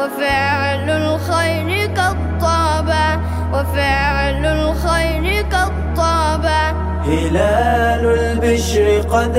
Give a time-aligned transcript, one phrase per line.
[0.00, 3.20] وفعل الخير قد طابا.
[3.52, 4.19] وفعل
[7.10, 9.36] هلال البشر قد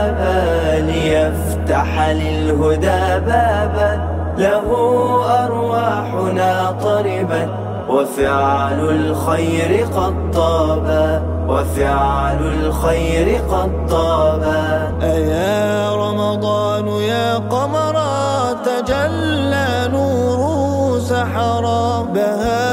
[0.00, 4.14] آبى ليفتح للهدى بابا.
[4.38, 4.68] له
[5.44, 7.48] أرواحنا طربت
[7.88, 22.02] وفعل الخير قد طابا وفعل الخير قد طابا أيا رمضان يا قمرا تجلى نوره سحرا.
[22.14, 22.63] بهاؤك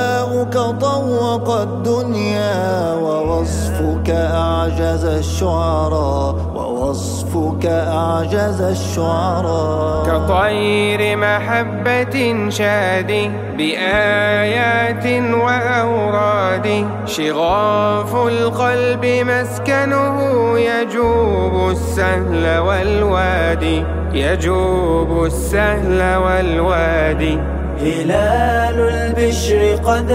[0.80, 10.06] طوق الدنيا ووصفك أعجز الشعراء ووصفك أعجز الشعراء.
[10.06, 20.18] كطير محبة شادي بآيات وأوراد شغاف القلب مسكنه
[20.60, 27.61] يجوب السهل والوادي يجوب السهل والوادي.
[27.82, 30.12] هلال البشر قد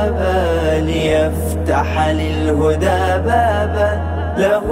[0.00, 4.20] آبى ليفتح للهدى بابا.
[4.38, 4.66] له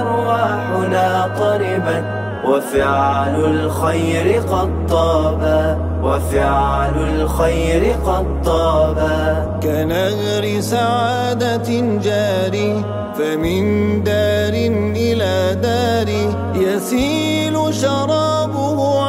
[0.00, 2.04] أرواحنا طربت
[2.44, 12.84] وفعل الخير قد طابا وفعل الخير قد طابا كنهر سعادة جاري
[13.18, 13.64] فمن
[14.04, 14.54] دار
[14.96, 16.08] إلى دار
[16.54, 19.05] يسيل شرابه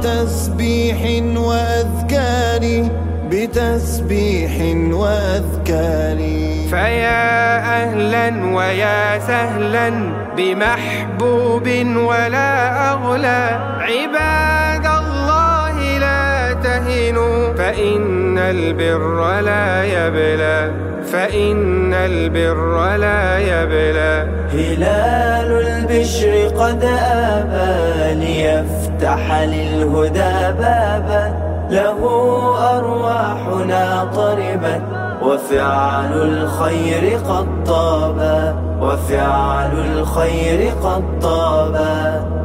[0.00, 0.98] بتسبيح
[1.36, 2.88] وأذكار
[3.30, 4.52] بتسبيح
[4.92, 6.18] وأذكار.
[6.70, 9.88] فيا أهلا ويا سهلا
[10.36, 12.52] بمحبوب ولا
[12.92, 13.42] أغلى.
[13.80, 20.70] عباد الله لا تهنوا فإن البر لا يبلى
[21.12, 24.28] فإن البر لا يبلى.
[24.52, 31.34] هلال البشر قد آبى ليفتح للهدى بابا.
[31.70, 31.98] له
[32.76, 34.82] أرواحنا طربت
[35.22, 38.54] وفعل الخير قد طابا.
[38.80, 42.39] وفعل الخير قد طابا.